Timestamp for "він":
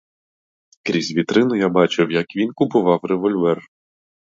2.35-2.53